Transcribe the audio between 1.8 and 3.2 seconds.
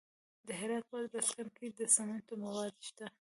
سمنټو مواد شته.